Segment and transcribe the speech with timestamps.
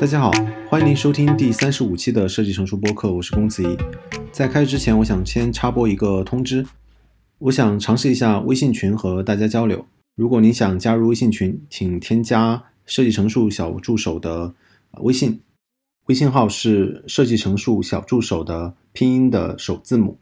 [0.00, 0.30] 大家好，
[0.70, 3.76] 欢迎您收听第三十五期的设计成熟播客，我是公子怡。
[4.32, 6.66] 在开始之前，我想先插播一个通知，
[7.36, 9.86] 我想尝试一下微信群和大家交流。
[10.16, 14.54] 如果您想加入微信群，请添加设计成熟小助手的
[15.02, 15.42] 微信，
[16.06, 20.18] 微信号是设计成熟小助手的拼音的首字母，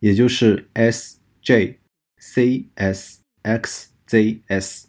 [0.00, 1.78] 也就是 S J
[2.18, 4.88] C S X Z S。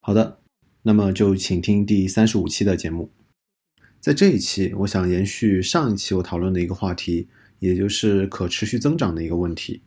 [0.00, 0.40] 好的。
[0.86, 3.10] 那么就请听第三十五期的节目。
[4.00, 7.26] 在这一期，我想延续上一期我讨论的一个话题，
[7.58, 9.82] 也就是可持续增长的一个问题。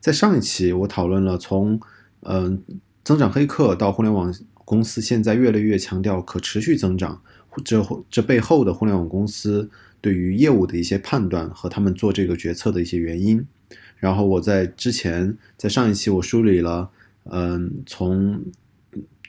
[0.00, 1.78] 在上一期，我讨论了从
[2.22, 2.62] 嗯
[3.04, 4.34] 增长黑客到互联网
[4.64, 7.20] 公司现在越来越强调可持续增长，
[7.62, 9.68] 这这背后的互联网公司
[10.00, 13.46] 对于业务的一些判断和他们做这个决策的一些原因。
[13.98, 16.88] 然后我在之前在上一期我梳理了
[17.24, 18.42] 嗯从。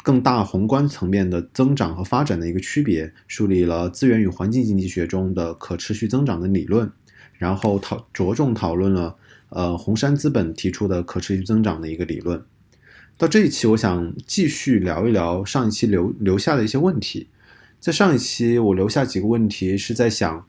[0.02, 6.90] 更大宏观层面的增长和发展的一个区别，树立了资源与环境经济学中的可持续增长的理论，
[7.34, 9.18] 然后讨着重讨论了
[9.50, 12.42] 呃红杉资本提出的可持续增长的一个理论。
[13.18, 17.28] 到这一期，我想继续聊一聊上一期留留下的一些问题。
[17.82, 20.48] 在上一期，我留下几个问题是在想，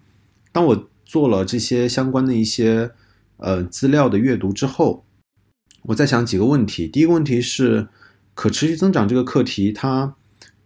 [0.52, 2.92] 当我做了这些相关的一些
[3.38, 5.04] 呃资料的阅读之后，
[5.82, 6.86] 我在想几个问题。
[6.86, 7.88] 第一个问题是。
[8.41, 10.14] 可持续增长这个课题，它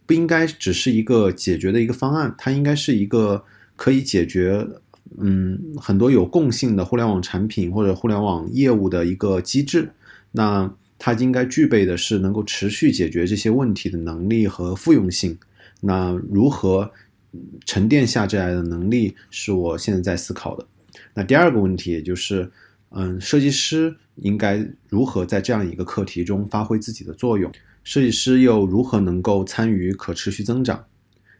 [0.06, 3.44] 不应该只是一个解决的一个方案，它应该是一个
[3.74, 4.64] 可以解决
[5.18, 9.90] 嗯很多有共性的互联网产品或者互联网业务的一个机制。
[10.30, 15.36] 那它应该具备的是能够持续解决这些问题的能力和复用性。
[15.80, 16.92] 那如何
[17.66, 20.64] 沉淀下这样的能力，是我现在在思考的。
[21.12, 22.48] 那第二个问题，也就是
[22.90, 23.96] 嗯，设计师。
[24.16, 27.50] 应该如何在这样一个课题中发挥自己的作用？
[27.82, 30.82] 设计师又如何能够参与可持续增长？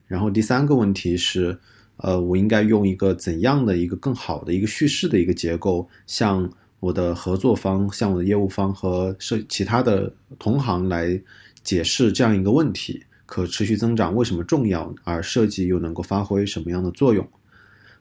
[0.06, 1.58] 然后第三个问题是，
[1.96, 11.18] 呃，我应该用一个怎样的一个更好的一个叙事的一个结构，向我的合作方、向我的业务方和设其他的同行来
[11.62, 17.26] 解释这样一个问题：可持续增长为什么重要，而设计又能够发挥什么样的作用？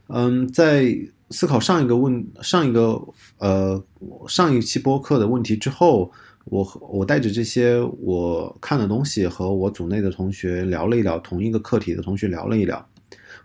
[0.08, 0.98] 嗯，在。
[1.34, 3.02] 思考上一个问上一个
[3.40, 3.84] 呃
[4.28, 6.12] 上一期播客的问题之后，
[6.46, 12.88] 我我带着这些我看的东西和我组内的同学聊了一聊，同一个课题的同学聊了一聊，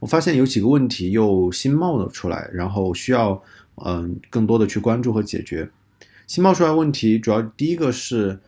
[0.01, 3.43] 我发现有几个问题又新冒了出来，然后需要
[3.87, 5.69] 嗯更多的去关注和解决。
[6.27, 8.39] 新冒出来问题主要第一个是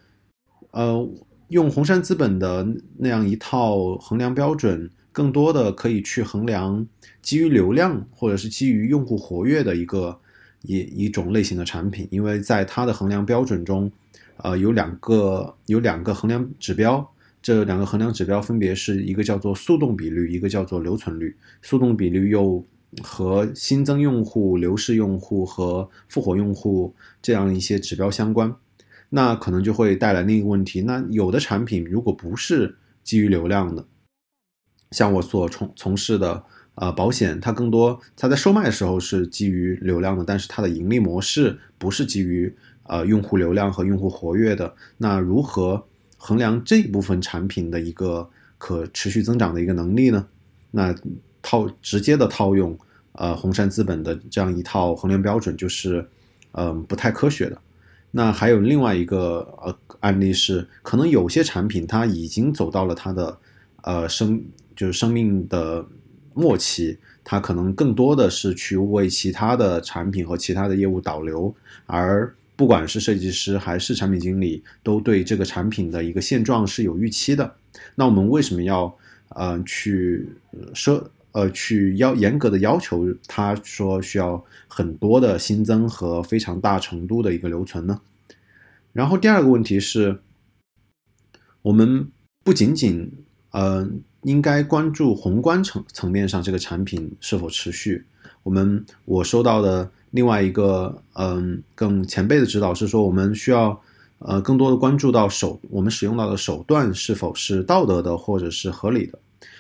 [0.73, 1.09] 呃
[1.49, 2.67] 用红杉资本的
[2.99, 4.91] 那样一套衡量标准。
[5.13, 6.87] 更多的可以去衡量
[7.21, 10.19] 基于流量或者是基于用户活跃的一个
[10.63, 13.91] 一一种类型的产品，因为在它的衡量标准中，
[14.37, 17.11] 呃，有两个有两个衡量指标，
[17.43, 21.35] 这两个衡量指标分别是一个叫做速动比率，一个叫做留存率。
[21.63, 22.65] 速动比率又
[23.03, 28.55] 和新增用户、流失用户和复活用户这样一些指标相关，
[29.09, 30.83] 那可能就会带来另一个问题。
[30.83, 33.87] 那有的产品如果不是基于流量的，
[34.91, 36.43] 像我所从从事的
[36.75, 42.53] 呃保险，它更多它在售卖的时候是基于流量的，但是它的盈利模式不是基于
[42.85, 44.75] 呃用户流量和用户活跃的。
[44.99, 45.85] 那如何
[46.19, 48.29] 衡量这部分产品的一个
[48.59, 50.27] 可持续增长的一个能力呢？
[50.73, 50.93] 那
[51.41, 52.77] 套直接的套用
[53.13, 56.05] 呃红杉资本的这样一套衡量标准就是
[56.51, 57.57] 嗯不太科学的。
[58.11, 63.39] 那还有另外一个呃案例是，可能有些产品它已经走到了它的
[63.83, 64.43] 呃生。
[64.81, 65.87] 就是生命的
[66.33, 71.55] 末期，它可能更多的是去为其他的产品和其他的业务导流，
[71.85, 77.55] 而不管是设计师还是产品经理，都对这个产品的一个现状是有预期的。
[77.95, 78.97] 那我们为什么要
[79.29, 80.27] 呃去
[80.73, 88.01] 设呃去要严格的要求他说需要很多的新增和非常大程度的一个留存呢？
[88.95, 90.21] 然后第二个问题是，
[91.61, 92.09] 我们
[92.43, 93.13] 不仅仅
[93.51, 94.01] 嗯。
[94.23, 98.05] 应该关注宏观层层面上这个产品是否持续。
[98.43, 103.79] 我们我收到的另外一个嗯更前辈的指导是说，我们需要
[104.19, 109.19] 呃更多的关注到手我们使用到的手段是否是道德的或者是合理的。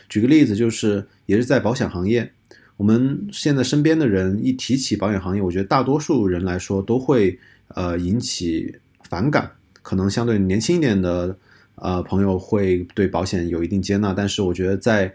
[0.09, 2.31] 举个例子，就是也是在保险行业，
[2.77, 8.75] 我们现在身边的人一提起保险行业，我觉得大多数人来说都会呃引起
[9.09, 9.51] 反感，
[9.83, 11.35] 可能相对年轻一点的。
[11.81, 15.13] 呃，朋友会对保险有一定接纳，但是我觉得在，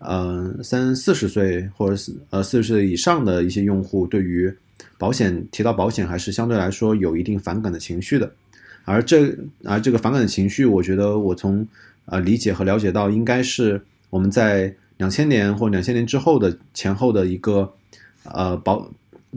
[0.00, 4.52] 呃，三四十岁或者呃四十岁以上的一些用户，对于
[4.98, 8.30] 保险提到保险还是相对来说有一定反感的情绪的。
[8.84, 9.32] 而这
[9.64, 11.66] 而这个反感的情绪，我觉得我从
[12.06, 13.80] 呃理解和了解到，应该是
[14.10, 17.72] 我们在两千年或两千年之后的前后的一个
[18.24, 18.90] 呃保，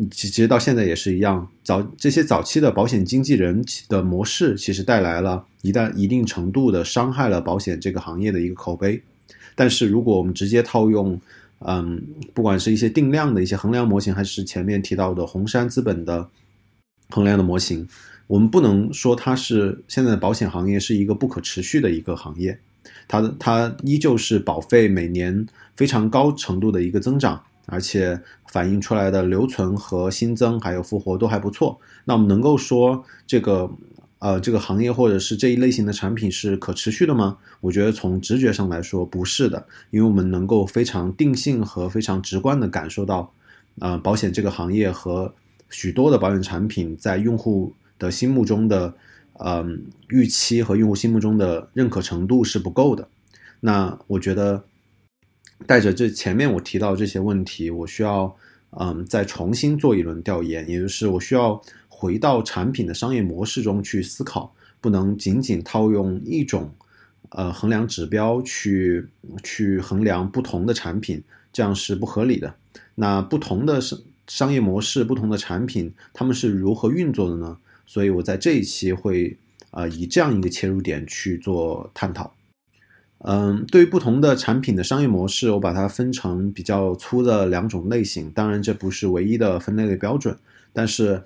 [0.09, 9.01] 其实到现在也是一样，早这些早期的保险经纪人的模式，其实带来了一旦一定程度的伤害了保险这个行业的一个口碑。
[9.53, 11.19] 但是如果我们直接套用，
[11.59, 12.01] 嗯，
[12.33, 16.27] 不管是一些定量的一些衡量模型，还是前面提到的红杉资本的
[17.09, 17.85] 衡量的模型，
[18.27, 22.57] 我们不能说它是现在的保险行业是一个不可持续的一个行业，
[23.09, 25.45] 它的它依旧是保费每年
[25.75, 28.21] 非常高程度的一个增长，而且
[28.51, 31.79] 反映出来的留存和新增还有复活都还不错。
[32.05, 33.71] 那我们能够说这个。
[34.21, 37.39] 呃，这个行业或者是这一类型的产品是可持续的吗？
[37.59, 43.33] 我觉得从直觉上来说不是的，因为我们能够非常定性和非常直观的感受到，
[43.79, 45.33] 呃，保险这个行业和
[45.71, 48.93] 许多的保险产品在用户的心目中的，
[49.39, 53.07] 嗯，预期和用户心目中的认可程度是不够的。
[53.59, 54.63] 那我觉得，
[55.67, 58.35] 带着这前面我提到这些问题，我需要，
[58.71, 61.61] 嗯，再重新做一轮调研，也就是我需要。
[62.03, 66.73] 回到产品的商业模式中去思考，不能仅仅套用一种，
[67.29, 69.07] 呃，衡量指标去
[69.43, 71.21] 去衡量不同的产品，
[71.53, 72.55] 这样是不合理的。
[72.95, 77.55] 那不同的商商业模式、不同的产品，他们是如何运作的呢？
[77.85, 79.37] 所以我在这一期会，
[79.69, 82.33] 呃，以这样一个切入点去做探讨。
[83.23, 88.29] 嗯，对于不同的产品的商业模式，我把它分成比较粗的两种类型。
[88.31, 90.35] 当然，这不是唯一的分类的标准，
[90.73, 91.21] 但是。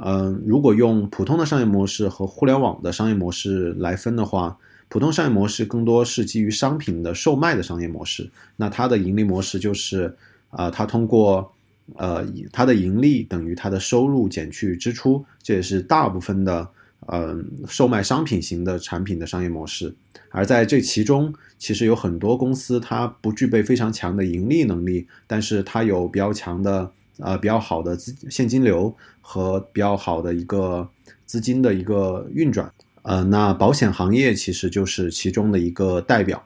[0.00, 4.56] 嗯，如果用普通的商业模式和互联网的商业模式来分的话，
[4.88, 8.30] 普通商业模式更多是基于商品的售卖的商业模式。
[8.54, 10.14] 那它的盈利模式就是，
[10.50, 11.52] 啊，它通过，
[11.96, 16.68] 呃，它的盈利等于它的收入减去支出，这也是大部分的，
[17.12, 19.94] 嗯，售卖商品型的产品的商业模式。
[20.30, 26.92] 而在这其中，其实有很多公司它不具备非常强的盈利能力，但是它有比较强的。
[27.20, 30.88] 呃，比较好的资现金流和比较好的一个
[31.26, 32.72] 资金的一个运转，
[33.02, 36.40] 呃，那保险行业其实就是其中的一个代表。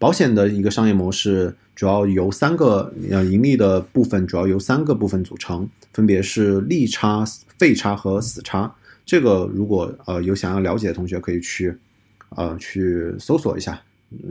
[0.00, 7.24] 保险的一个商业模式主要由三个呃盈利的部分，主要由三个部分组成，分别是利差、
[7.56, 8.74] 费差和死差。
[9.06, 11.74] 这个如果呃有想要了解的同学，可以去
[12.28, 13.80] 呃去搜索一下。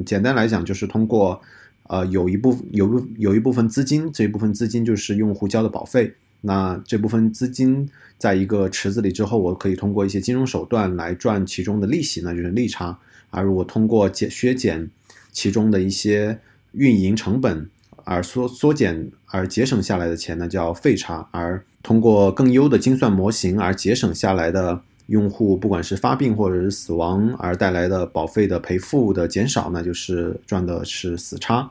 [0.06, 1.42] 简单来讲，就是通过。
[1.88, 6.12] 呃，有一部有有一部分资金，这一部分资金就是用户交的保费。
[6.42, 7.88] 那这部分资金
[8.18, 12.98] 在一个池子里之后，我可以通过一些金融手段来赚其中的利息，那就是利差。
[13.30, 14.90] 而我通过减削减
[15.32, 16.40] 其中的一些
[16.72, 17.70] 运营成本
[18.06, 21.28] 而缩缩减而节省下来的钱呢，叫费差。
[21.32, 24.82] 而通过更优的精算模型而节省下来的。
[25.08, 31.70] 用户不管是发病或者是死亡而带来的保费的赔付的减少，那就是赚的是死差。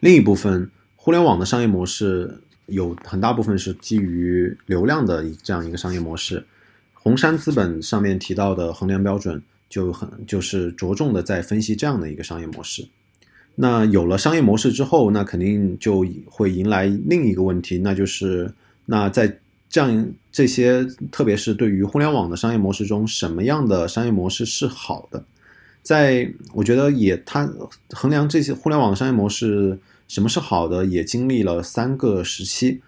[0.00, 6.44] 另一部分，互联网的商业模式有很大部分是基于流量的这样一个商业模式。
[6.92, 12.86] 红杉资本上面提到的衡量标准就很就是着重的在分析这样的一个商业模式。
[13.60, 18.52] 那有了商业模式之后，那肯定就会迎来另一个问题，那就是
[18.86, 19.38] 那在。
[19.70, 25.22] 这样这些，特别是对于互联网的商业模式中，什么样的商业模式是好的？
[25.82, 27.46] 在我觉得也，它
[27.90, 32.80] 衡量这些互联网商业模式什么是好的，也经历了三个时期。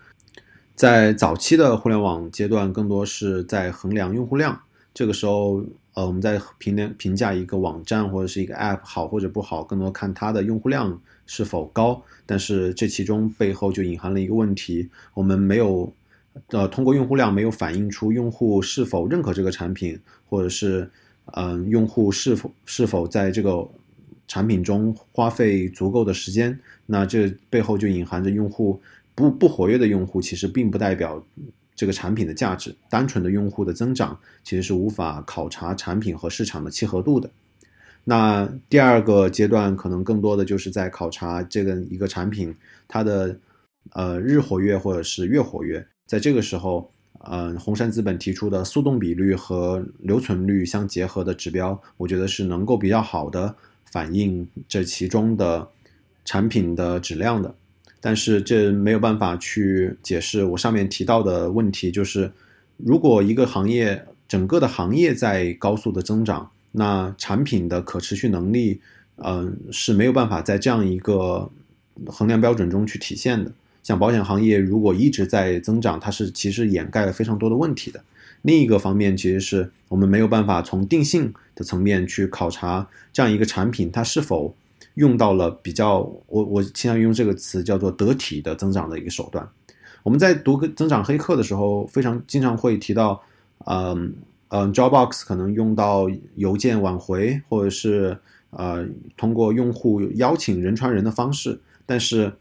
[0.74, 4.58] 在早期的互联网阶段，更多是在衡量用户量。
[4.94, 5.62] 这个时候，
[5.94, 12.02] 呃，我们在评评评价一个网站或者是一个 App 好或者不好，更多看它的用户量是否高。
[12.26, 15.92] 但是这其中背后就隐含了一个问题：我们没有。
[16.50, 20.88] 呃，通过用户量没有反映出用户是否认可这个产品，或者是，
[21.34, 23.68] 嗯，用户是否是否在这个
[24.28, 26.56] 产品中花费足够的时间，
[26.86, 28.80] 那这背后就隐含着用户
[29.16, 31.20] 不不活跃的用户，其实并不代表
[31.80, 32.76] 这个产品的价值。
[32.90, 37.30] 单纯的用户的增长其实是无法考察产品和市场的契合度的。
[38.04, 42.54] 那第二个阶段可能更多的就是在考察这个一个产品
[42.86, 43.34] 它的
[43.92, 45.86] 呃日活跃或者是月活跃。
[46.04, 53.54] 在这个时候，嗯，红杉资本提出的速动比率和留存率相结合的指标，我觉得是能够比较好的
[53.90, 55.66] 反映这其中的
[56.26, 57.54] 产品的质量的。
[58.00, 62.32] 但是这没有办法去解释我上面提到的问题，就是
[62.78, 68.80] 如果一个行业整个的行业在高速的增长，那产品的可持续能力，
[69.16, 71.50] 嗯，是没有办法在这样一个
[72.06, 73.52] 衡量标准中去体现的。
[73.82, 78.02] 像保险行业如果一直在增长，它是其实掩盖了非常多的问题的。
[78.42, 84.54] 另一个方面，其实是我们没有办法从定性的层面去考察这样一个产品它是否
[85.00, 89.48] 用到了比较我我倾向于用这个词叫做得体的增长的一个手段。
[90.02, 93.20] 我们在读增长黑客的时候，非常经常会提到，
[93.66, 94.14] 嗯
[94.48, 98.16] 嗯，Dropbox 可能用到邮件挽回，或者是
[98.50, 102.32] 呃通过用户邀请人传人的方式，但是。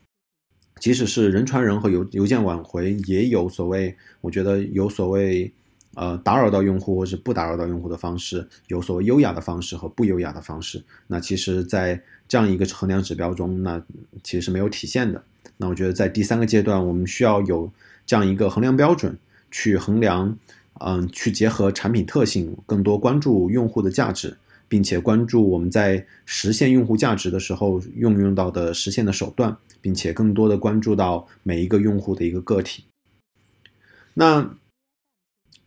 [0.80, 5.54] 即使是人传人和邮邮件挽回，也有所谓，我觉得有所谓，
[5.96, 10.82] 呃，打扰到用户或是不打扰到用户的方式，有所谓优雅的方式和不优雅的方式。
[11.06, 13.84] 那其实，在这样一个衡量指标中，那
[14.24, 15.22] 其实是没有体现的。
[15.58, 17.70] 那我觉得在第三个阶段，我们需要有
[18.06, 19.18] 这样一个衡量标准，
[19.52, 20.38] 去衡量，
[20.76, 24.38] 嗯，去结合产品特性，更多关注用户的价值，
[24.70, 29.58] 并且关注我们在实现用户价值的时候用用到的实现的手段。
[29.82, 32.84] 并且更多的关注到每一个用户的一个个体。
[34.14, 34.58] 那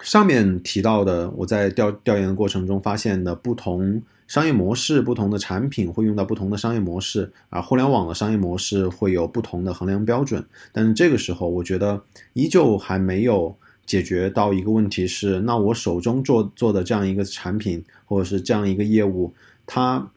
[0.03, 10.43] 上面提到的，我在调调研的过程中发现的不同商业模式、不同的产品会用到不同的商业模式，而互联网的商业模式会有不同的衡量标准。
[10.73, 19.35] 但是这个时候，我觉得依旧还没有解决到一个问题：是那我手中做做的这样一个产品，或者是这样一个业务，
[19.67, 20.11] 它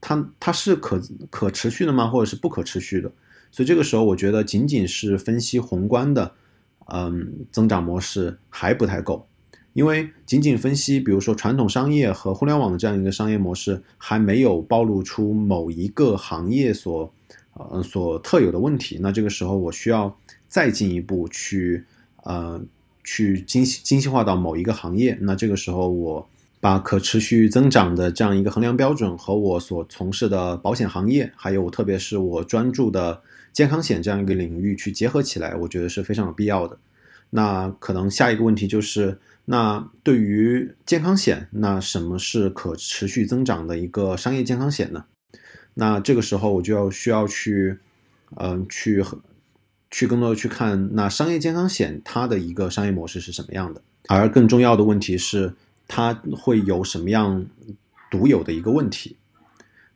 [0.00, 0.98] 它它是可
[1.28, 2.06] 可持续的吗？
[2.08, 3.12] 或者是不可持续的？
[3.52, 6.32] 所以这个时候，我觉得仅仅是分析宏观的，
[6.86, 9.28] 嗯，增长模式还不太够，
[9.78, 17.14] 因为仅仅分析，比如说传统商业和互联网的这样一个商业模式，还没有暴露出某一个行业所，
[17.52, 18.98] 呃，所特有的问题。
[19.00, 20.12] 那这个时候，我需要
[20.48, 21.84] 再进一步去，
[22.24, 22.60] 呃，
[23.04, 25.16] 去精细精细化到某一个行业。
[25.20, 26.28] 那这个时候，我。
[26.60, 36.76] 把可持续增长的这样一个衡量标准和我所从事的保险行业，还有特别是我专注的健康险这样一个领域去结合起来，我觉得是非常有必要的。
[37.30, 39.16] 那可能下一个问题就是，
[39.50, 45.04] 那对于健康险，那什么是可持续增长的一个商业健康险呢？
[45.74, 47.78] 那这个时候我就要需要去，
[48.36, 49.02] 嗯，去
[49.90, 53.80] 去更多的去看那商业健康险它的一个商业模式是什么样的。
[54.08, 55.54] 而更重要的问题是。
[55.90, 57.46] 它会有什么样
[58.10, 59.16] 独有的一个问题？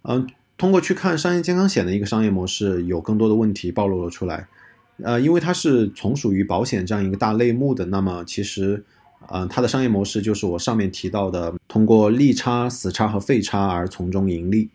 [0.04, 4.48] 嗯，通过去看商业健康险的一个商业模式，有更多的问题暴露了出来。
[5.02, 8.82] 呃，因为它是从属于保险这样一个大类目的，那么其实，
[9.28, 14.68] 呃，它的商业模式就是我上面提到的，通过利差、死差和废差而从中盈利。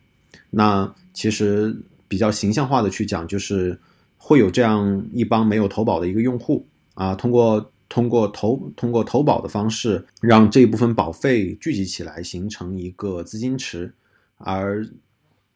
[0.50, 1.76] 那其实
[2.06, 3.78] 比较形象化的去讲，就是
[4.16, 7.70] 会有这样一帮没有投保的一个用户啊，通过。
[7.90, 13.90] 通过投通过投保的方式，让这一部分保费聚集起来，形成一个资金池，
[14.36, 14.86] 而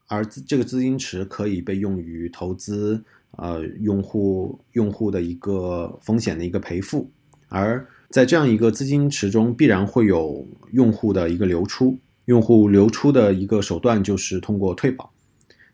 [0.09, 7.11] 而这个资金池可以被用于投资，呃，用户用户的一个风险的一个赔付，
[7.51, 15.11] 而在这样一个资金池中，必然会有用户的一个流出，用户流出的一个手段就是通过退保。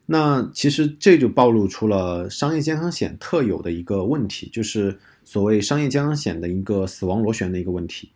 [0.06, 4.98] 那其实这就暴露出了商业健康险特有的一个问题，就是。
[5.30, 8.12] 所谓商业健康险的一个死亡螺旋的一个问题，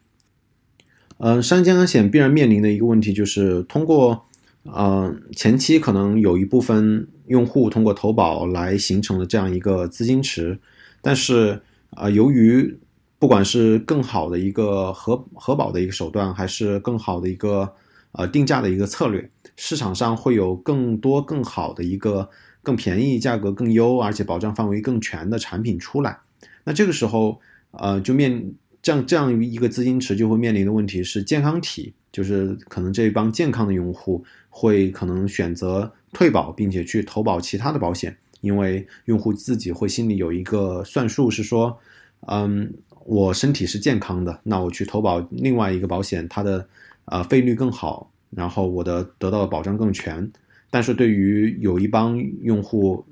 [1.19, 4.25] 呃，商业健康险必然面临的一个问题就是，通过
[4.63, 10.59] 呃前期可能有一部分用户通过投保来形成了这样一个资金池，
[11.03, 11.61] 但是
[11.91, 12.79] 啊，由于
[13.23, 17.73] 不管是更好的一个核核保的一个手段，还是更好的一个
[18.11, 22.29] 呃定价的一个策略，市场上会有更多更好的一个
[22.65, 26.19] 更便宜、价格更优，而且保障范围更全的产品出来。
[26.65, 27.39] 那这个时候，
[27.71, 28.53] 呃，就面
[28.83, 41.79] 这样这样一个资金池就会面临的问题是，健康体就是可能这一帮健康的用户会可能选择退保，并且去投保其他的保险，因为用户自己会心里有一个算数，是说，
[42.27, 42.69] 嗯，
[43.05, 46.67] 我身体是健康的，那我去投保另外一个保险，它的
[47.07, 50.31] 呃费率更好，然后我的得到的保障更全。
[50.71, 53.05] 但是对于有一帮用户，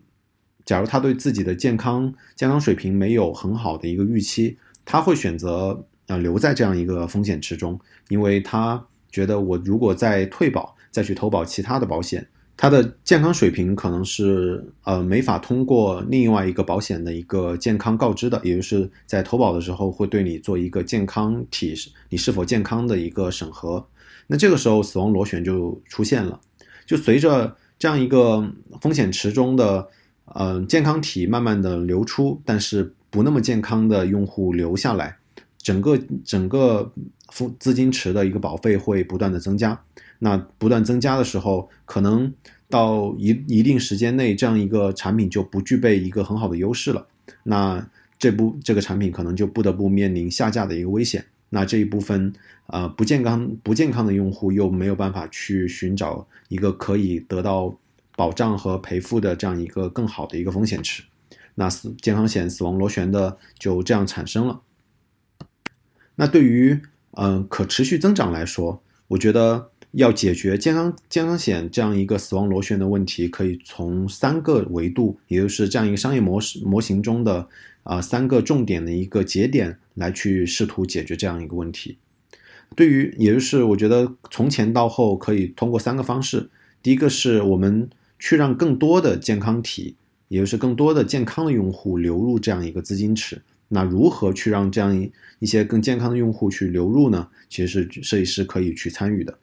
[0.64, 7.78] 假如他对自己的健康健康水平没有很好的一个预期，他会选择呃留在这样一个风险池中，
[8.09, 12.26] 因为他觉得我如果再退保再去投保其他的保险，
[12.61, 21.75] 他的健康水平可能是呃没法通过另外一个保险的一个健康告知的，也就是在投保的时候会对你做一个健康体
[22.11, 23.83] 你是否健康的一个审核，
[24.26, 26.38] 那这个时候死亡螺旋就出现了，
[26.85, 28.47] 就随着这样一个
[28.83, 29.88] 风险池中的。
[30.35, 35.17] 嗯，健康体慢慢的流出，但是不那么健康的用户留下来，
[35.59, 36.93] 整个整个
[37.33, 39.76] 资资金池的一个保费会不断的增加。
[40.21, 42.33] 那不断增加的时候，可能
[42.69, 47.05] 到一一定时间内，这样一个产品就不具备一个很好的优势了。
[47.43, 47.85] 那
[48.17, 51.25] 这部这个产品可能就不得不面临下架的一个危险。
[51.49, 52.33] 那这一部分
[52.69, 57.77] 呃不健康不健康的用户又没有办法去寻找一个可以得到。
[58.17, 61.03] 保障和赔付的这样一个更好的一个风险池，
[61.55, 64.61] 那死健康险死亡螺旋的就这样产生了。
[66.17, 66.79] 那对于
[67.12, 77.49] 嗯可持续增长来说，我觉得要解决健康健康险这样一个死亡螺旋的问题，可以从三个维度，也就是这样一个商业模式模型中的
[77.82, 81.99] 啊三个重点的一个节点来去试图解决这样一个问题。
[82.76, 86.49] 对于，也就是我觉得从前到后可以通过三个方式。
[86.82, 89.97] 第一个是我们去让更多的健康体，
[90.28, 93.42] 也就是更多的健康的用户流入这样一个资金池。
[93.68, 97.28] 那如何去让这样一些更健康的用户去流入呢？
[97.49, 99.37] 其实是设计师可以去参与的。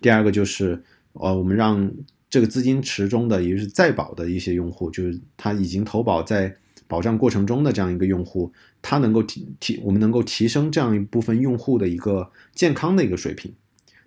[0.00, 0.82] 第二个就是，
[1.12, 1.90] 呃，我们让
[2.28, 6.54] 这个资金池中的，也就是在保的一些用户，就是他已经投保在
[6.86, 13.52] 保障过程中的这样一个用户，他能够提提，我们能够提升这样一部分用户的一个健康的一个水平。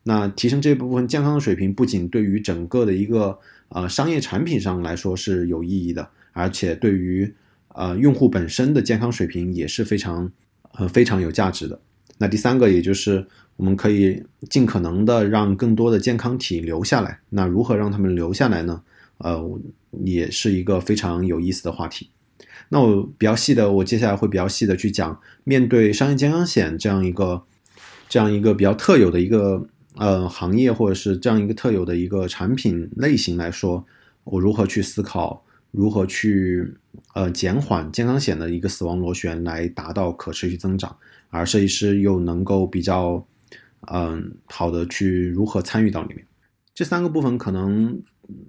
[0.04, 3.38] 那提升这部分健康的水平，不仅对于整个的一个
[3.70, 7.34] 呃商业产品上来说是有意义的，而且对于
[7.70, 10.32] 呃用户本身的健康水平也是非常
[10.74, 11.78] 呃非常有价值的。
[12.18, 13.26] 那第三个，也就是
[13.58, 17.20] 我们可以尽可能的让更多的健康体留下来。
[17.30, 18.82] 那如何让他们留下来呢？
[19.18, 19.60] 呃，
[20.06, 22.10] 也是一个非常有意思的话题。
[22.70, 27.44] 那我比较细的，我接下来会比较细的去讲，面对商业健康险这样一个
[28.08, 29.68] 这样一个比较特有的一个。
[30.00, 33.84] 呃，行业或者是这样一个特有的一个产品类型来说，
[34.26, 36.72] 我如何去思考，如何去
[37.16, 40.96] 呃减缓健康险的一个死亡螺旋，来达到可持续增长，
[41.32, 43.26] 而设计师又能够比较
[43.92, 46.26] 嗯好的去如何参与到里面，
[46.74, 48.02] 这三个部分可能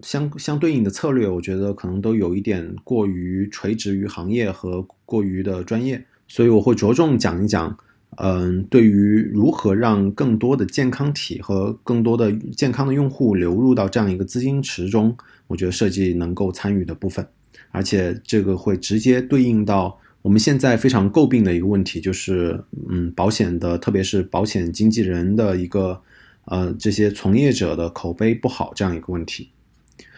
[0.02, 7.78] 相相对应的策略，我觉得可能都有一点过于垂直于行业和过于的专业，所以我会着重讲一讲。
[8.20, 17.24] 嗯，对于如何让更多的健康体和更多的健康的用户流入到这样一个资金池中，我觉得设计能够参与的部分，
[17.70, 26.00] 而且这个会直接对应到我们现在非常诟病的一个问题，就是嗯，保险的，特别是保险经纪人的一个
[26.46, 29.50] 呃这些从业者的口碑不好这样一个问题。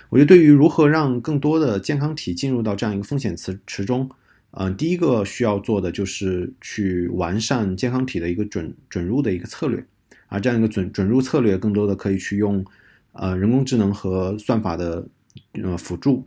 [0.09, 4.11] 我觉得对于如何让更多的健康体进入到这样一个风险池池中。
[4.53, 9.85] 嗯，第一个需要做的就是去完善健康体的一个准准入的一个策略，
[10.27, 12.65] 而这样一个准准入策略，更多的可以去用
[13.13, 15.07] 呃人工智能和算法的
[15.63, 16.27] 呃辅助，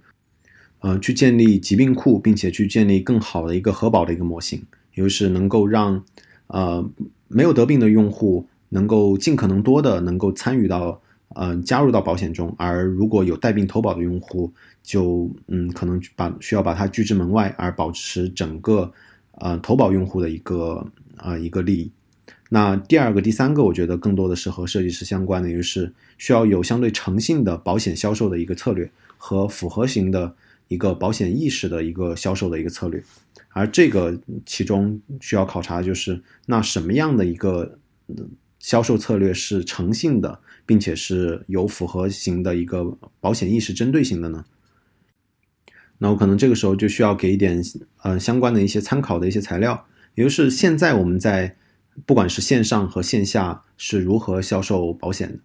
[0.83, 4.61] 呃去建立疾病库，并且去建立更好的一个核保的一个模型，
[4.93, 6.03] 也就是能够让
[6.45, 6.87] 呃
[7.27, 11.01] 没有得病的用户能够尽可能多的能够参与到。
[11.35, 18.93] 嗯，加入到保险中，而如果有带病投保的用户，就嗯，可能把需要把它拒之门外，而保持整个
[19.39, 20.85] 呃投保用户的一个
[21.17, 21.91] 呃一个利益。
[22.49, 28.87] 那第二个、第三个，我觉得更多的是和设计师相关的，也就是需要有相对诚信的保险销售的一个策略
[29.25, 30.35] 和复合型的
[30.67, 33.01] 一个保险意识的一个销售的一个策略。
[33.51, 37.79] 而这个其中需要考察，就是那什么样的一个
[38.59, 40.41] 销售策略是诚信的？
[40.65, 42.83] 并且是有复合型的一个
[43.21, 44.43] 保险意识针对性的呢？
[45.99, 47.61] 那我可能这个时候就需要给一点
[48.01, 51.55] 呃相关的一些参考的一些材料，也就是现在我们在
[52.05, 55.39] 不管是线上和线下是如何销售保险。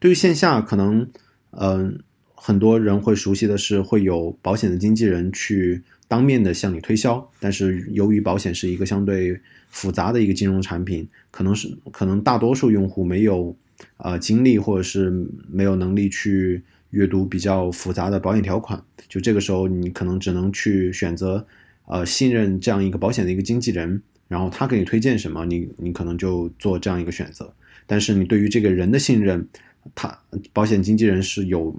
[0.00, 1.08] 对于线下，可能
[1.50, 2.02] 嗯
[2.44, 13.54] 很多人会熟悉的是会有保险的经纪人去当面的向你推销，但是由于保险是一个相对复杂的一个金融产品，可能是可能大多数用户没有。
[13.96, 15.10] 呃，精力或者是
[15.50, 21.44] 没有能力去阅读比较复杂的保险条款，就这个时候你可能只能去选择，
[21.86, 27.52] 呃，信任这样一个保险的一个经纪人，然后他给你推荐什么，你你可能就做这样一个选择。
[27.84, 29.48] 但是你对于这个人的信任，
[29.96, 30.16] 他
[30.52, 31.74] 保险经纪人是有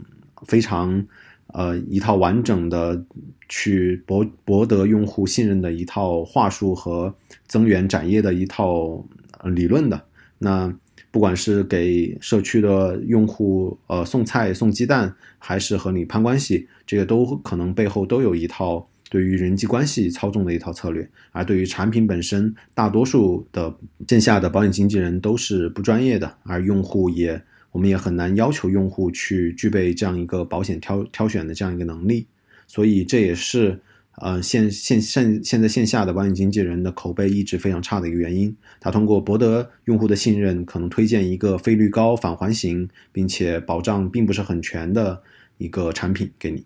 [0.48, 1.06] 非常
[1.48, 3.04] 呃一套完整的
[3.50, 7.14] 去博博得用户信任的一套话术和
[7.48, 9.04] 增援展业的一套
[9.46, 10.02] 理论的，
[10.38, 10.74] 那。
[11.12, 21.08] 不管是给社区的用户呃送菜送鸡蛋，还是和你攀关系，这个都可能背后都有一套对于人际关系操纵的一套策略。
[21.32, 23.72] 而对于产品本身，大多数的
[24.08, 27.40] 线下的保险经纪人都是不专业的，而用户也
[27.74, 32.28] 我们也很难要求用户去具备这样一个保险挑挑选的这样一个能力。
[32.66, 33.82] 所以这也是。
[34.18, 45.24] 呃，线线现现在线下的保险经纪人的口碑一直非常差的一个原因，他通过博得用户的信任，可能推荐一个费率高、返还型，并且保障并不是很全的
[45.58, 46.64] 一个产品给你。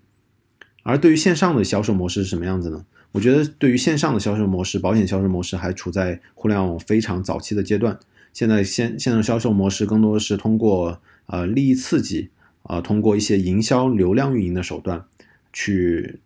[0.84, 2.86] 而对于线上的销售模式是什么样子呢？
[3.14, 7.98] 我觉得对于线上的销售模式，保险销售模式还处在互联网非常早期的阶段。
[8.38, 12.30] 现在线线上销售模式更多是通过呃利益刺激，
[12.62, 15.04] 呃通过一些营销流量运营的手段
[15.52, 16.20] 去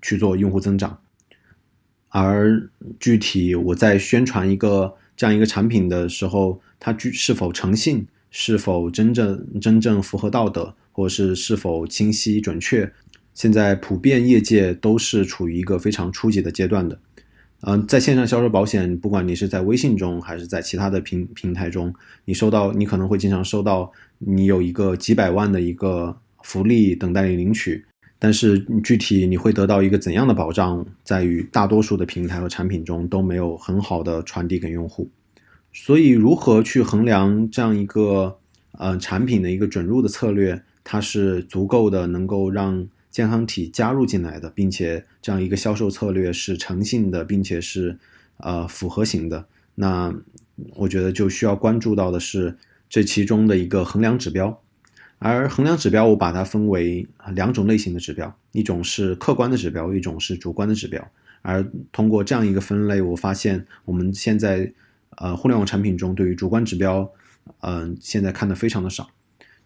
[0.00, 1.00] 去做用户增长，
[2.10, 12.92] 而具体我在宣传一个这样一个产品的时候，它具是否诚信，是否真正真正符合道德，或者是是否清晰准确，
[13.34, 17.00] 现在普遍业界都是处于一个非常初级的阶段的。
[17.62, 21.92] 嗯，在线上销售保险，不管你是在微信中还是在其他的平平台中，
[22.24, 27.84] 你收到，你可能会经常收到，你有一个几百万的一个福利等待你领取，
[28.16, 35.10] 但是具体你会得到一个怎样的保障，在于大多数的平台和产品中都没有很好的传递给用户。
[35.72, 38.38] 所以，如何去衡量这样一个
[38.78, 42.86] 呃产品的一个准入的策略，它是足够的能够让。
[43.10, 47.98] 健康体加入进来的，并且这样一个销售策略是诚信的，并且是
[48.38, 49.46] 呃复合型的。
[49.74, 50.14] 那
[50.74, 52.56] 我觉得就需要关注到的是
[52.88, 54.62] 这其中的一个衡量指标。
[55.20, 61.04] 而衡量指标，我把它分为两种类型的指标，一种是客观的指标，一种是主观的指标。
[61.42, 64.72] 而通过这样一个分类，我发现我们现在
[65.16, 67.10] 呃互联网产品中对于主观指标，
[67.62, 69.08] 嗯，现在看的非常的少。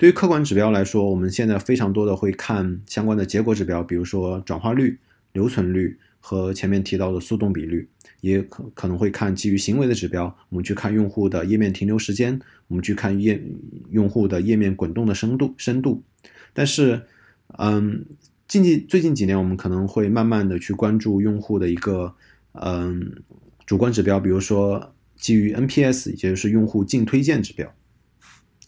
[0.03, 4.99] 对于客观指标来说，我们现在非常多的会看相关的结果指标，比如说转化率、
[5.33, 7.88] 留存率和前面提到的速动比率，
[8.21, 13.41] 也可可能会看基于行为的指标，我们去看用户的页面停留时间，我们去看页
[13.93, 16.03] 用户的页面滚动的深度深度。
[16.53, 17.03] 但是，
[17.59, 18.05] 嗯，
[18.49, 22.12] 近近最近几年，我们可能会慢慢的去关注用户的一个
[22.55, 23.23] 嗯
[23.65, 27.73] 主观指标，比如说基于 NPS，也就是用户净推荐指标。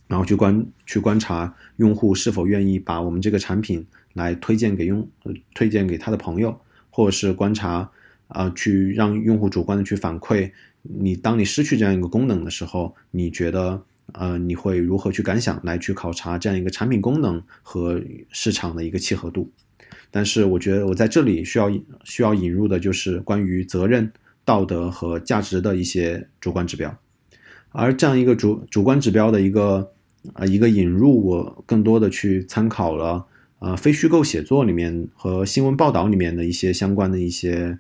[0.06, 5.08] 然后去观去观察用户是否愿意把我们这个产品来推荐给用
[5.54, 7.90] 推荐给他的朋友，或者是观察
[8.28, 10.50] 啊，去让用户主观的去反馈
[10.82, 15.58] 你，当你失去这样一个功能的时候，你觉得呃你会如何去感想？
[15.64, 19.50] 来去考察这样一个产品功能和市场的一个契合度。
[20.10, 21.70] 但是我觉得我在这里需要
[22.04, 24.12] 需要引入的就是关于责任、
[24.44, 26.96] 道德和价值的一些主观指标，
[27.74, 29.90] 而这样一个主主观指标的一个。
[30.32, 33.26] 啊，一个引入，我更多的去参考了，
[33.58, 37.78] 呃，非虚构写作里面和新闻报道里面的一些相关的一些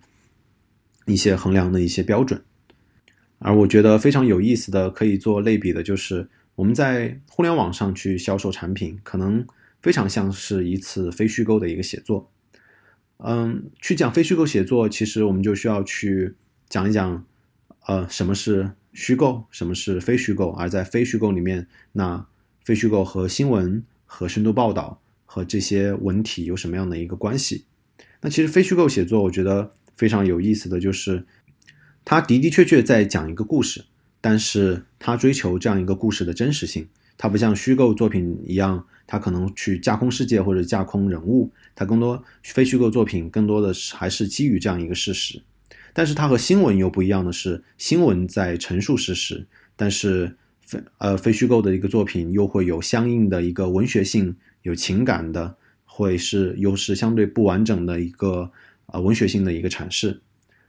[1.06, 2.42] 一些衡量的一些标准，
[3.38, 9.46] 而我觉得非常有意思的，可以做类比的，就是我们在互联网上去销售产品，可能
[9.80, 12.30] 非常像是一次非虚构的一个写作。
[13.16, 16.34] 嗯，去讲非虚构写作，其实我们就需要去
[16.68, 17.24] 讲一讲，
[17.86, 22.24] 呃，什么是虚构，什么是非虚构，而在非虚构里面，那
[22.64, 27.64] 非虚构和新闻和深度报道和这些文体有什么样的一个关系？
[28.20, 31.26] 那其实非虚构写作，我觉得非常有意思的就是，
[32.04, 33.84] 它的的确确在讲一个故事，
[34.20, 36.88] 但是它追求这样一个故事的真实性。
[37.16, 45.42] 它不像虚构作品一样，它可能去架空世界或者架空人物，它更多非虚构作品更多的是还是基于这样一个事实。
[45.94, 50.36] 但是它和新闻又不一样的是，新闻在陈述事实，但是。
[50.66, 55.54] 非呃非虚构的一个作品，又会有相应的一个文学性、有情感的，
[55.84, 58.50] 会是又是相对不完整的一个
[58.86, 60.22] 呃文学性的一个阐释。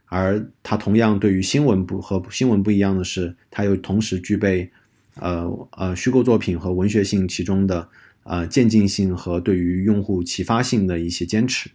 [0.04, 4.70] 而它同样对于新闻不和新闻不一样的是，它又同时具备
[5.14, 7.88] 呃呃虚构作品和文学性其中的
[8.24, 11.70] 呃渐进性和对于用户启发性的一些坚持。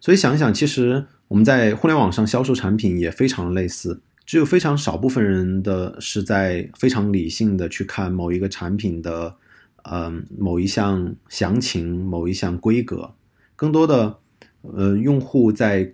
[0.00, 4.00] 所以想一想，其实我们在互联网上销售产品也非常类似。
[4.24, 9.34] 只有非常少部分人的是在非常理性的去看某一个产品的，
[9.82, 13.12] 嗯，某一项详情、某一项规格。
[13.56, 14.18] 更多的，
[14.62, 15.92] 呃，用户在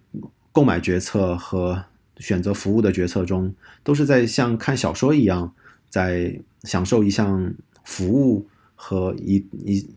[0.52, 1.82] 购买决策和
[2.18, 5.54] 选择服务的决策中，都是在像看小说一样，
[5.88, 9.88] 在享受一项服务和一一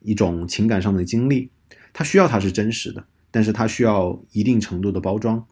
[0.00, 1.50] 一种情感上的经历。
[1.92, 5.44] 它需要它是真实的，但是它需要一定程度的包装。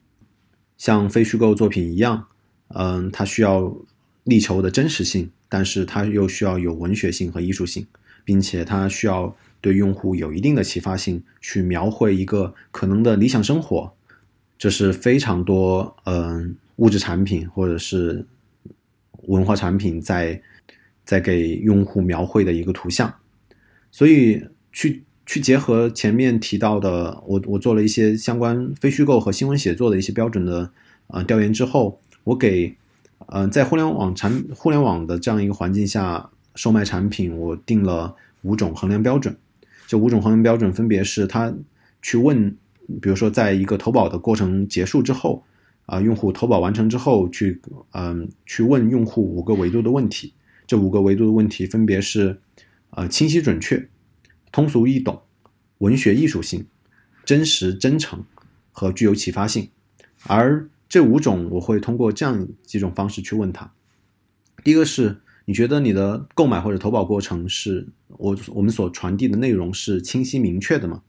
[0.79, 2.29] 像非虚构作品一样，
[2.69, 3.77] 嗯，它需要
[4.23, 7.85] 力求的真实性，但是它又需要有文学性和艺术性，
[8.25, 13.93] 并且它需要对用户有一定的启发性，去描绘一个可能的理想生活。
[14.57, 18.25] 这是非常多嗯物质产品或者是
[19.23, 20.41] 文化产品在
[21.05, 23.13] 在给用户描绘的一个图像。
[23.91, 24.41] 所以
[24.71, 25.03] 去。
[25.25, 30.71] 去结合前面提到的，我我做了一些相关非虚构和新闻写作的一些标准的
[31.07, 32.75] 呃调研之后，我给
[33.27, 39.37] 呃在互联网产互联网的这样一个环境下售卖产品，我定了五种衡量标准。
[39.87, 41.55] 这五种衡量标准分别是：他
[42.01, 42.57] 去问，
[43.01, 45.45] 比如说在一个投保的过程结束之后，
[45.87, 47.61] 啊，用户投保完成之后，去
[47.93, 50.33] 嗯去问用户五个维度的问题。
[50.67, 52.39] 这五个维度的问题分别是：
[52.91, 53.89] 呃，清晰准确。
[54.53, 55.23] 通俗易懂、
[55.79, 56.67] 文学艺术性、
[57.25, 58.25] 真实真诚
[58.71, 59.71] 和具有启发性。
[60.29, 63.73] 而这五种，我会通过这样几种方式去问他。
[64.63, 71.03] 第一个是，你觉得你的购买或者投保过程是我我们所传递的内容是清晰明确的吗？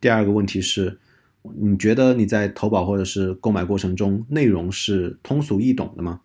[0.00, 0.98] 第二个问题是，
[1.42, 6.20] 你觉得你在投保或者是购买过程中内容是通俗易懂的吗？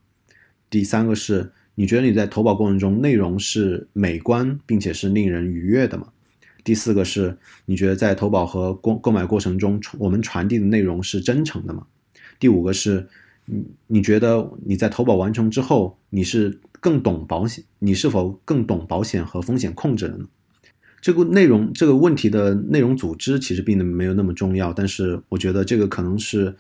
[0.70, 6.13] 第三个是，你觉得你在投保过程中内容是美观并且是令人愉悦的吗？
[6.64, 11.86] 第四个是，你觉得在投保和购购买过程中，我们传递的内容是真诚的吗？
[12.40, 13.08] 第五个是，
[13.46, 20.26] 你你觉得你在投保完成之后，你是更懂保险，你是否更懂保险和风险控制的呢？
[21.02, 26.56] 这个内容这个问题的内容组织其实并没有那么重要，但是我觉得这个可能是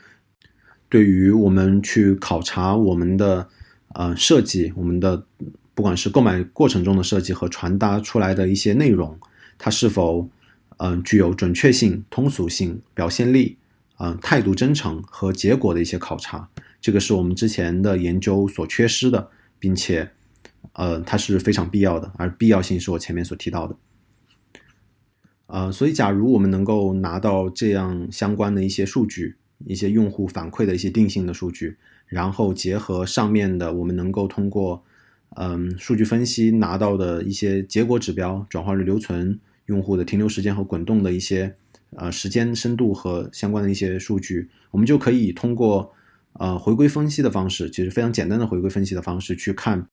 [0.89, 3.47] 对于我们去考察我们的
[3.93, 5.25] 呃设计，我们的
[5.73, 9.17] 不管是购买过程中的设计和传达出来的一些内容，
[9.63, 10.27] 它是否
[10.75, 13.57] 嗯具有准确性、通俗性、表现力。
[13.99, 16.49] 嗯，态度真诚和结果的一些考察，
[16.81, 20.09] 这个是我们之前的研究所缺失的，并且，
[20.73, 23.77] 呃，它是非常必要的，而必要性是我前面所提到的。
[25.45, 34.83] 呃，所以，假如我们能够拿到这样相关的一些数据，一些用户反馈的一些定性的数据，然后结合上面的我们能够通过，
[35.37, 41.55] 嗯，数据分析拿到的一些结果指标，转化率、留存、用户的停留时间和滚动的一些。
[41.95, 45.93] 呃，时间深度和相关的一些数据，我们就可以通过
[46.33, 49.87] 呃回归分析的方式，其实非常简单的回归分析的方式去看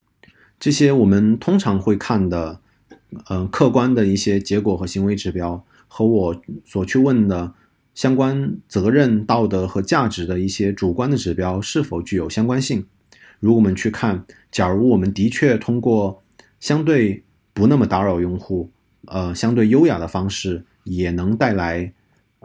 [0.59, 2.59] 这些我们通常会看的，
[3.29, 7.53] 嗯，客观的一些结果和行为指标，和我所去问的
[7.95, 12.87] 相关责任、道德和价值的一些主观的指标是否具有相关性。
[13.41, 16.23] 如果我们去看，假如我们的确通过
[16.59, 18.71] 相对不那么打扰用户，
[19.07, 20.65] 呃，相对优雅的方式。
[20.85, 21.93] 也能带来，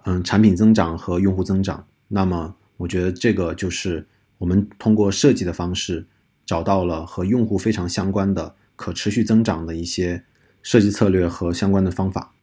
[0.03, 1.87] 嗯，产品增长和用户增长。
[2.09, 4.05] 那么，我觉得这个就是
[4.37, 6.05] 我们通过设计的方式，
[6.45, 10.25] 找到了和用户非常相关的可持续增长的一些
[10.61, 12.33] 设计策略和相关的方法。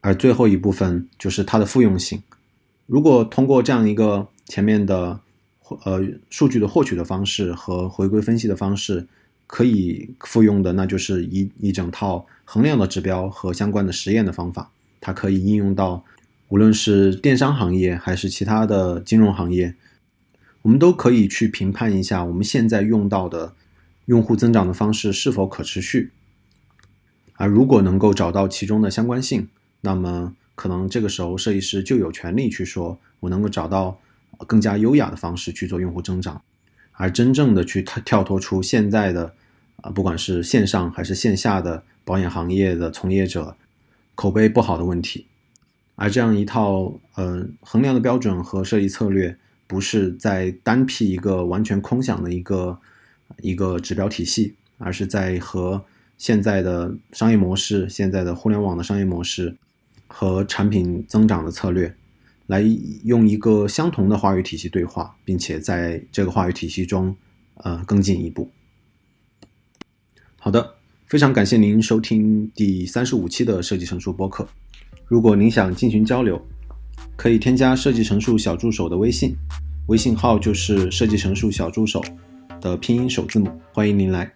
[0.00, 2.20] 而最后一部分就是它的复用性。
[2.86, 5.20] 如果通过这样一个前面的，
[5.84, 9.06] 呃，数据的获取的方式和回归分析的方式
[9.46, 14.70] 可以复用的，那就是一一整套衡量的指标和相关的实验的方法。
[15.00, 16.04] 它可以应用到，
[16.48, 19.74] 无论是电商行业还是其他的金融行业，
[20.62, 23.54] 我们都可以去评判一下我们现在用到的
[24.06, 26.10] 用户增长的方式是否可持续。
[27.34, 29.48] 而如果能够找到其中的相关性，
[29.82, 34.00] 那么可能这个时候设计师就有权利去说，我能够找到
[34.46, 36.40] 更加优雅的方式去做用户增长，
[36.94, 39.34] 而真正的去跳跳脱出现在的
[39.82, 43.56] 啊，不管是线上还是线下的保险行业的从业者。
[44.16, 45.26] 口碑不好的问题，
[45.96, 52.78] 而这样一套呃衡量的标准和设计策略，不是在单辟一个完全空想的一个
[53.38, 55.84] 一个指标体系，而是在和
[56.16, 59.56] 现在的商业模式、现在的互联网的商业模式
[60.06, 61.92] 和产品增长的策略，
[62.46, 62.60] 来
[63.04, 67.16] 用一个相同的话语体系对话，并且在这个话语体系中
[67.56, 68.50] 呃更进一步。
[70.38, 70.74] 好的。
[71.06, 74.48] 非常感谢您收听第三十五期的设计成熟播客。
[75.06, 76.40] 如果您想进行交流，
[77.14, 79.36] 可以添加设计成熟小助手的微信，
[79.86, 82.02] 微信号就是设计成熟小助手
[82.60, 83.48] 的拼音首字母。
[83.72, 84.32] 欢迎您来。